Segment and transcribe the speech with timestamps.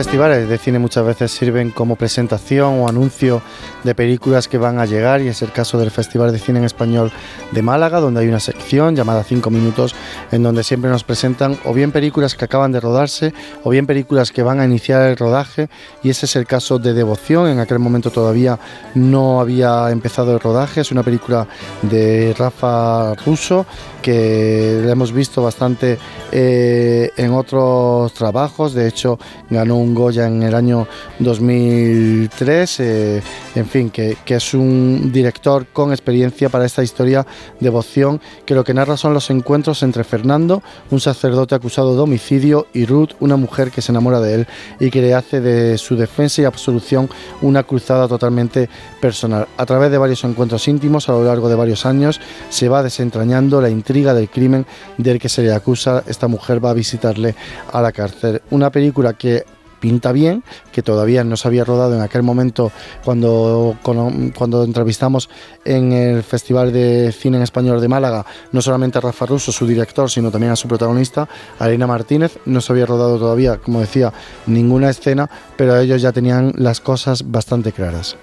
[0.00, 3.42] festivales de cine muchas veces sirven como presentación o anuncio
[3.84, 6.64] de películas que van a llegar y es el caso del Festival de Cine en
[6.64, 7.12] Español
[7.52, 9.94] de Málaga, donde hay una sección llamada 5 minutos
[10.32, 14.32] en donde siempre nos presentan o bien películas que acaban de rodarse o bien películas
[14.32, 15.68] que van a iniciar el rodaje
[16.02, 18.58] y ese es el caso de Devoción, en aquel momento todavía
[18.94, 21.46] no había empezado el rodaje, es una película
[21.82, 23.66] de Rafa Russo
[24.00, 25.98] que la hemos visto bastante
[26.32, 29.18] eh, en otros trabajos, de hecho
[29.50, 30.86] ganó un Goya en el año
[31.18, 33.22] 2003, eh,
[33.54, 37.26] en fin, que, es un director con experiencia para esta historia
[37.58, 42.66] devoción, que lo que narra son los encuentros entre Fernando, un sacerdote acusado de homicidio,
[42.72, 44.46] y Ruth, una mujer que se enamora de él
[44.78, 47.08] y que le hace de su defensa y absolución
[47.42, 48.68] una cruzada totalmente
[49.00, 49.48] personal.
[49.56, 53.60] A través de varios encuentros íntimos a lo largo de varios años se va desentrañando
[53.60, 54.66] la intriga del crimen
[54.98, 56.02] del que se le acusa.
[56.06, 57.34] Esta mujer va a visitarle
[57.72, 58.42] a la cárcel.
[58.50, 59.44] Una película que
[59.80, 62.70] pinta bien, que todavía no se había rodado en aquel momento
[63.04, 65.28] cuando, cuando entrevistamos
[65.64, 69.66] en el Festival de Cine en Español de Málaga, no solamente a Rafa Russo, su
[69.66, 71.28] director, sino también a su protagonista,
[71.58, 72.38] Arena Martínez.
[72.44, 74.12] No se había rodado todavía, como decía,
[74.46, 78.16] ninguna escena, pero ellos ya tenían las cosas bastante claras.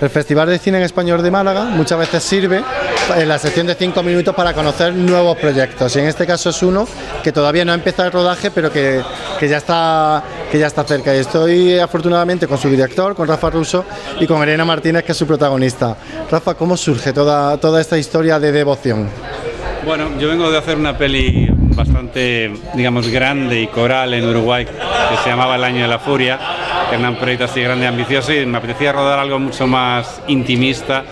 [0.00, 2.62] El Festival de Cine en Español de Málaga muchas veces sirve
[3.16, 5.96] en la sección de cinco minutos para conocer nuevos proyectos.
[5.96, 6.86] Y en este caso es uno
[7.22, 9.02] que todavía no ha empezado el rodaje, pero que,
[9.40, 11.14] ya, está, que ya está cerca.
[11.14, 13.84] Y estoy afortunadamente con su director, con Rafa Russo
[14.20, 15.96] y con Elena Martínez, que es su protagonista.
[16.30, 19.08] Rafa, ¿cómo surge toda, toda esta historia de devoción?
[19.86, 25.16] Bueno, yo vengo de hacer una peli bastante, digamos, grande y coral en Uruguay, que
[25.22, 26.38] se llamaba El Año de la Furia
[26.88, 30.22] que era un proyecto así grande y ambicioso y me apetecía rodar algo mucho más
[30.28, 31.04] intimista,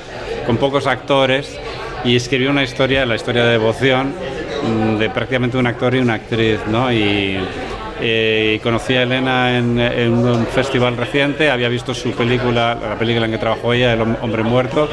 [0.47, 1.59] con pocos actores
[2.05, 4.13] y escribí una historia, la historia de devoción
[4.63, 6.93] mm, de prácticamente un actor y una actriz, ¿no?
[6.93, 7.39] Y,
[8.01, 9.79] eh, conocí a Elena en,
[10.13, 14.43] un festival reciente, había visto su película, la película en que trabajó ella, El hombre
[14.43, 14.89] muerto,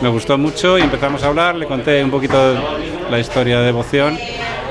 [0.00, 2.36] me gustó mucho y empezamos a hablar, le conté un poquito
[3.10, 4.16] la historia de devoción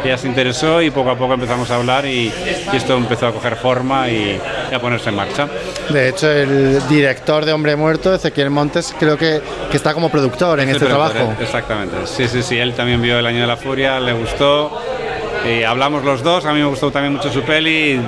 [0.03, 2.31] ella se interesó y poco a poco empezamos a hablar y,
[2.73, 4.39] esto empezó a coger forma y,
[4.73, 5.47] a ponerse en marcha.
[5.89, 10.59] De hecho, el director de Hombre Muerto, Ezequiel Montes, creo que, que está como productor
[10.59, 11.17] en este trabajo.
[11.17, 14.79] Eh, exactamente, sí, sí, sí, él también vio El Año de la Furia, le gustó,
[15.47, 17.99] y hablamos los dos, a mí me gustó también mucho su peli,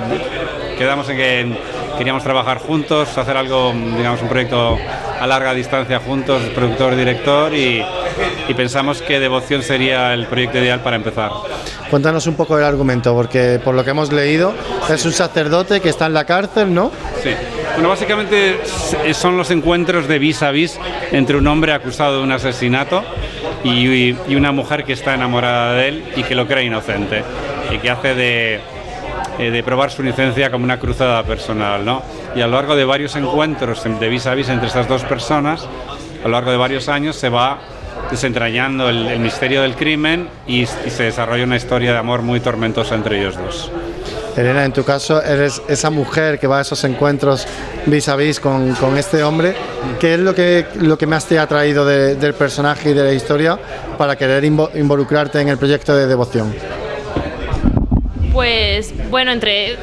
[0.78, 1.56] quedamos en que
[1.98, 4.78] queríamos trabajar juntos, hacer algo, digamos, un proyecto
[5.20, 7.84] a larga distancia juntos, productor, director, y,
[8.48, 11.30] y pensamos que Devoción sería el proyecto ideal para empezar.
[11.90, 14.54] Cuéntanos un poco del argumento, porque por lo que hemos leído
[14.88, 16.90] es un sacerdote que está en la cárcel, ¿no?
[17.22, 17.30] Sí.
[17.74, 18.60] Bueno, básicamente
[19.12, 20.78] son los encuentros de vis a vis
[21.12, 23.02] entre un hombre acusado de un asesinato
[23.64, 27.22] y, una mujer que está enamorada de él y que lo cree inocente
[27.70, 28.60] y que hace de,
[29.38, 32.02] eh, de probar su inocencia como una cruzada personal, ¿no?
[32.34, 35.68] Y a lo largo de varios encuentros de vis a vis entre estas dos personas,
[36.22, 37.58] a lo largo de varios años se va
[38.10, 43.20] desentrañando el, misterio del crimen y, se desarrolla una historia de amor muy tormentosa entre
[43.20, 43.70] ellos dos.
[44.36, 47.46] Elena, en tu caso, eres esa mujer que va a esos encuentros
[47.86, 49.54] vis a vis con, con este hombre.
[49.98, 53.12] ¿Qué es lo que, lo que más te ha traído del personaje y de la
[53.12, 53.58] historia
[53.96, 56.54] para querer involucrarte en el proyecto de devoción?
[58.32, 59.78] Pues bueno, entre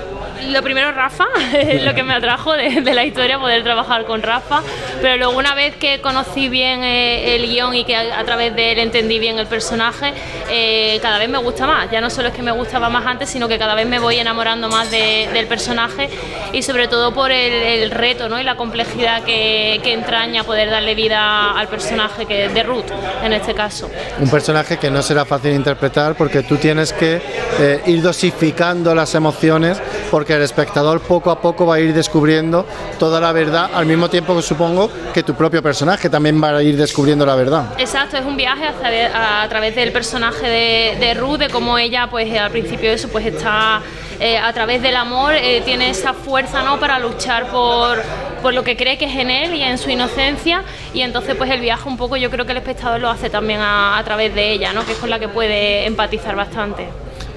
[0.50, 4.62] lo primero Rafa, es lo que me atrajo de, la historia, poder trabajar con Rafa,
[5.02, 8.72] pero luego una vez que conocí bien eh, el guion y que a, través de
[8.74, 10.14] él entendí bien el personaje,
[10.50, 11.90] eh, cada vez me gusta más.
[11.92, 14.18] Ya no solo es que me gustaba más antes, sino que cada vez me voy
[14.18, 16.10] enamorando más del personaje
[16.52, 18.40] y sobre todo por el, reto ¿no?
[18.40, 22.90] y la complejidad que, entraña poder darle vida al personaje de Ruth
[23.24, 23.90] en este caso.
[24.20, 27.22] Un personaje que no será fácil interpretar porque tú tienes que
[27.60, 29.82] eh, ir dosificando las emociones
[30.14, 32.68] porque el espectador poco a poco va a ir descubriendo
[33.00, 36.62] toda la verdad, al mismo tiempo que supongo que tu propio personaje también va a
[36.62, 37.74] ir descubriendo la verdad.
[37.80, 42.32] Exacto, es un viaje a, través del personaje de, de, Ruth, de cómo ella pues
[42.38, 43.82] al principio eso pues está
[44.20, 46.80] eh, a través del amor, eh, tiene esa fuerza ¿no?
[46.80, 48.00] para luchar por,
[48.44, 51.50] por lo que cree que es en él y en su inocencia y entonces pues
[51.50, 54.36] el viaje un poco yo creo que el espectador lo hace también a, a través
[54.36, 54.86] de ella, ¿no?
[54.86, 56.88] que es con la que puede empatizar bastante.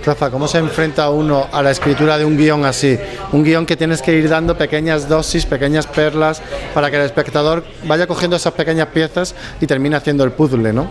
[0.06, 2.96] Rafa, ¿cómo se enfrenta uno a la escritura de un guion así?
[3.32, 6.40] Un guion que tienes que ir dando pequeñas dosis, pequeñas perlas,
[6.72, 10.88] para que el espectador vaya cogiendo esas pequeñas piezas y termine haciendo el puzzle, ¿no?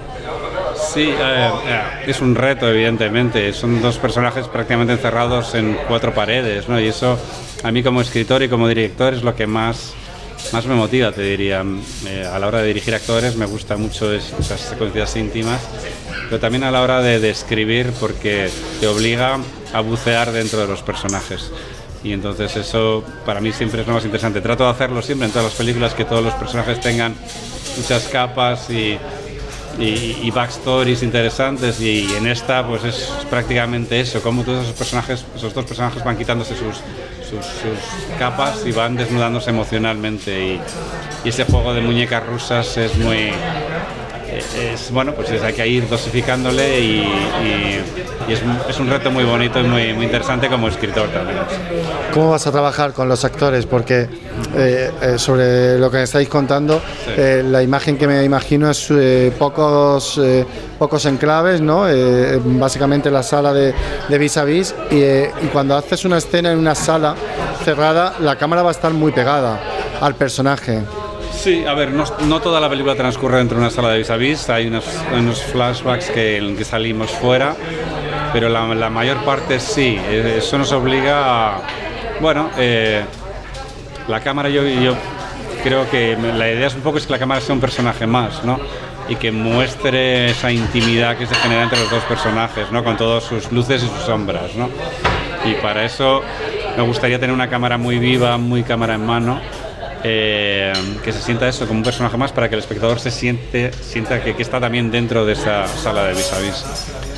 [0.93, 1.49] Sí, eh,
[2.05, 3.53] es un reto, evidentemente.
[3.53, 6.77] Son dos personajes prácticamente encerrados en cuatro paredes, ¿no?
[6.77, 7.17] Y eso,
[7.63, 9.93] a mí como escritor y como director, es lo que más
[10.51, 11.63] más me motiva, te diría.
[12.07, 15.61] Eh, a la hora de dirigir actores me gusta mucho esas secuencias íntimas,
[16.29, 18.49] pero también a la hora de, de escribir porque
[18.79, 19.39] te obliga
[19.73, 21.51] a bucear dentro de los personajes
[22.05, 24.39] y entonces eso para mí siempre es lo más interesante.
[24.39, 27.15] Trato de hacerlo siempre en todas las películas, que todos los personajes tengan
[27.77, 28.99] muchas capas y,
[29.79, 35.53] y, backstories interesantes y en esta pues es prácticamente eso, como todos esos personajes, esos
[35.53, 36.77] dos personajes van quitándose sus,
[37.41, 40.55] sus, capas y van desnudándose emocionalmente.
[40.55, 40.61] Y,
[41.27, 43.31] ese juego de muñecas rusas es muy
[44.53, 47.03] es, bueno, pues hay que ir dosificándole y,
[48.27, 51.37] es, un reto muy bonito y muy, muy interesante como escritor también.
[52.13, 53.65] ¿Cómo vas a trabajar con los actores?
[53.65, 54.09] Porque
[54.55, 58.91] eh, eh, sobre lo que me estáis contando, eh, la imagen que me imagino es
[59.37, 60.19] pocos,
[60.79, 61.85] pocos enclaves, ¿no?
[62.45, 63.73] básicamente la sala de,
[64.07, 67.15] de vis a vis y, y cuando haces una escena en una sala
[67.63, 69.59] cerrada, la cámara va a estar muy pegada
[70.01, 70.81] al personaje.
[71.45, 74.15] Sí, a ver, no, toda la película transcurre dentro de una sala de vis a
[74.15, 77.55] vis, hay unos, flashbacks que, en que salimos fuera,
[78.33, 81.61] pero la, mayor parte sí, eh, eso nos obliga a,
[82.19, 83.03] bueno, eh,
[84.07, 84.95] la cámara yo, yo
[85.63, 88.43] creo que la idea es un poco es que la cámara sea un personaje más,
[88.43, 88.59] ¿no?
[89.07, 92.83] Y que muestre esa intimidad que se genera entre los dos personajes, ¿no?
[92.83, 94.67] Con todas sus luces y sus sombras, ¿no?
[95.45, 96.23] Y para eso
[96.75, 99.39] me gustaría tener una cámara muy viva, muy cámara en mano,
[100.07, 100.71] eh,
[101.03, 104.21] que se sienta eso como un personaje más para que el espectador se siente, sienta
[104.23, 106.63] que, está también dentro de esa sala de vis a vis.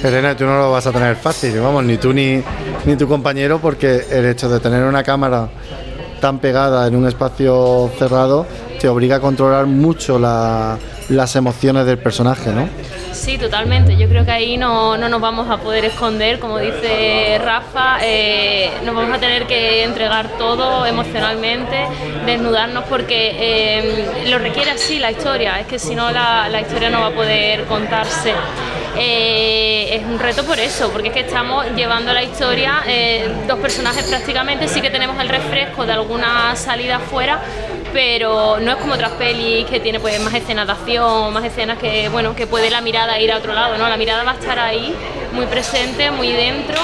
[0.02, 2.42] Elena, tú no lo vas a tener fácil, vamos, ni tú ni,
[2.86, 5.50] ni tu compañero, porque el hecho de tener una cámara
[6.22, 8.48] tan pegada en un espacio cerrado
[8.80, 12.70] te obliga a controlar mucho las emociones del personaje, ¿no?
[13.28, 13.98] Sí, totalmente.
[13.98, 18.72] Yo creo que ahí no, no nos vamos a poder esconder, como dice Rafa, eh,
[18.86, 21.76] nos vamos a tener que entregar todo emocionalmente,
[22.26, 26.90] desnudarnos porque eh, lo requiere así la historia, es que si no la, la historia
[26.90, 28.32] no va a poder contarse.
[28.98, 32.82] Eh, es un reto por eso, porque es que estamos llevando la historia,
[33.46, 37.42] dos personajes prácticamente, sí que tenemos el refresco de alguna salida afuera,
[37.94, 41.78] pero no es como otras pelis que tiene pues más escenas de acción, más escenas
[41.78, 43.88] que bueno, que puede la mirada ir a otro lado, ¿no?
[43.90, 44.96] La mirada va a estar ahí,
[45.38, 46.78] muy presente, muy dentro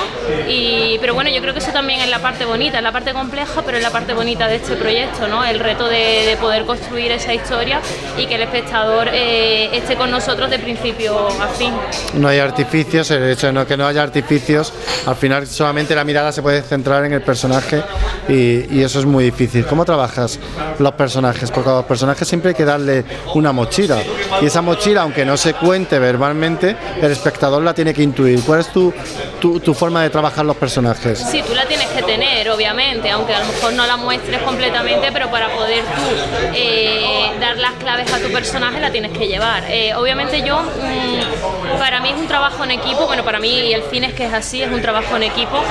[0.47, 3.13] y pero bueno, yo creo que eso también es la parte bonita, es la parte
[3.13, 5.43] compleja, pero es la parte bonita de este proyecto, ¿no?
[5.43, 7.79] El reto de, poder construir esa historia
[8.17, 11.73] y que el espectador eh, esté con nosotros de principio a fin.
[12.15, 14.73] No hay artificios, el hecho de que no haya artificios,
[15.05, 17.81] al final solamente la mirada se puede centrar en el personaje
[18.27, 19.65] y, y eso es muy difícil.
[19.65, 20.39] ¿Cómo trabajas
[20.79, 23.03] los personajes, porque a los personajes siempre hay que darle
[23.33, 24.01] una mochila.
[24.41, 28.41] Y esa mochila, aunque no se cuente verbalmente, el espectador la tiene que intuir.
[28.45, 28.93] ¿Cuál es tu,
[29.39, 31.19] tu, forma de trabajar los personajes?
[31.19, 35.11] Sí, tú la tienes que tener, obviamente, aunque a lo mejor no la muestres completamente,
[35.11, 39.63] pero para poder tú eh, dar las claves a tu personaje la tienes que llevar.
[39.69, 43.83] Eh, obviamente yo, mm, para mí es un trabajo en equipo, bueno, para mí el
[43.83, 45.61] cine es que es así, es un trabajo en equipo,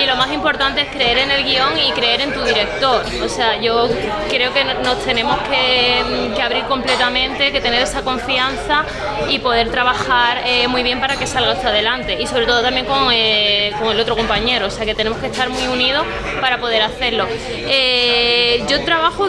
[0.00, 3.04] y lo más importante es creer en el guion y creer en tu director.
[3.22, 3.88] O sea, yo
[4.28, 8.84] creo que nos tenemos que, abrir completamente, que tener esa confianza
[9.28, 12.16] y poder trabajar eh, muy bien para que salga hasta adelante.
[12.20, 15.26] Y sobre todo también con, eh, con, el otro compañero, o sea que tenemos que
[15.26, 16.04] estar muy unidos
[16.40, 17.26] para poder hacerlo.
[17.28, 19.28] Eh, yo trabajo,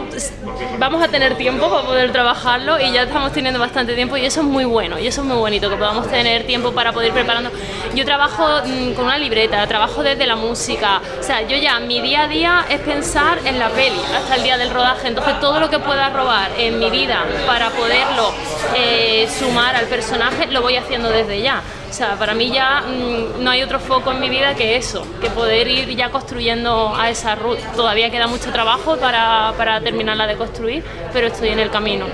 [0.80, 4.42] vamos a tener tiempo para poder trabajarlo y ya estamos teniendo bastante tiempo y eso
[4.42, 7.14] es muy bueno y eso es muy bonito, que podamos tener tiempo para poder ir
[7.14, 7.52] preparando.
[7.96, 12.02] Yo trabajo mm, con una libreta, trabajo desde la música, o sea, yo ya mi
[12.02, 15.60] día a día es pensar en la peli hasta el día del rodaje, entonces todo
[15.60, 18.34] lo que pueda robar en mi vida para poderlo
[18.76, 21.62] eh, sumar al personaje, lo voy haciendo desde ya.
[21.90, 25.06] O sea, para mí ya mm, no hay otro foco en mi vida que eso,
[25.20, 27.62] que poder ir ya construyendo a esa ruta.
[27.76, 32.06] Todavía queda mucho trabajo para, para terminarla de construir, pero estoy en el camino.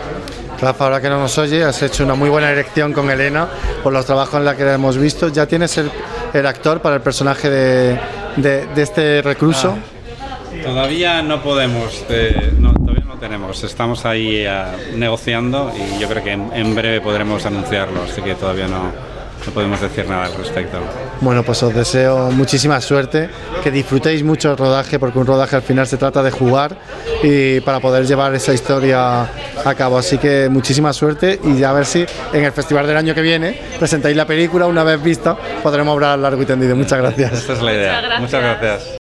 [0.60, 3.48] Rafa, ahora que no nos oye, has hecho una muy buena dirección con Elena
[3.84, 5.30] por los trabajos en los que hemos visto.
[5.30, 5.92] ¿Ya tienes el,
[6.34, 9.78] el actor para el personaje de, este recluso?
[9.78, 13.64] Ah, todavía no podemos, eh, no, todavía no tenemos.
[13.64, 14.64] Estamos ahí eh,
[14.96, 18.92] negociando y yo creo que en breve podremos anunciarlo, así que todavía no,
[19.46, 20.80] no podemos decir nada al respecto.
[21.22, 23.30] Bueno, pues os deseo muchísima suerte,
[23.64, 26.78] que disfrutéis mucho el rodaje, porque un rodaje al final se trata de jugar
[27.24, 29.98] y para poder llevar esa historia a cabo.
[29.98, 33.60] Así que muchísima suerte y a ver si en el festival del año que viene
[33.80, 36.76] presentáis la película, una vez vista, podremos hablar largo y tendido.
[36.76, 37.34] Muchas gracias.
[37.34, 38.20] Esta es la idea.
[38.20, 38.88] Muchas gracias.